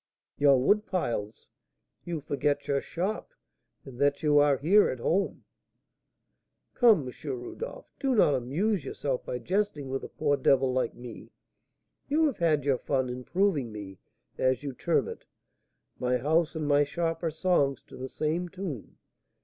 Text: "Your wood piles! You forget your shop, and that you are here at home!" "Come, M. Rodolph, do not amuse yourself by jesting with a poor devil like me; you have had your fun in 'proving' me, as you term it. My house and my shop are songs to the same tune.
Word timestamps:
"Your 0.39 0.59
wood 0.59 0.87
piles! 0.87 1.47
You 2.05 2.21
forget 2.21 2.67
your 2.67 2.81
shop, 2.81 3.35
and 3.85 3.99
that 3.99 4.23
you 4.23 4.39
are 4.39 4.57
here 4.57 4.89
at 4.89 4.97
home!" 4.97 5.43
"Come, 6.73 7.07
M. 7.07 7.13
Rodolph, 7.23 7.91
do 7.99 8.15
not 8.15 8.33
amuse 8.33 8.83
yourself 8.83 9.23
by 9.23 9.37
jesting 9.37 9.89
with 9.89 10.03
a 10.03 10.09
poor 10.09 10.37
devil 10.37 10.73
like 10.73 10.95
me; 10.95 11.29
you 12.07 12.25
have 12.25 12.39
had 12.39 12.65
your 12.65 12.79
fun 12.79 13.09
in 13.09 13.23
'proving' 13.23 13.71
me, 13.71 13.99
as 14.39 14.63
you 14.63 14.73
term 14.73 15.07
it. 15.07 15.25
My 15.99 16.17
house 16.17 16.55
and 16.55 16.67
my 16.67 16.83
shop 16.83 17.21
are 17.21 17.29
songs 17.29 17.83
to 17.83 17.95
the 17.95 18.09
same 18.09 18.49
tune. 18.49 18.97